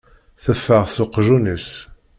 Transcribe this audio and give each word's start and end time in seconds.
Teffeɣ 0.43 0.83
s 0.89 0.95
uqjun-is. 1.03 1.69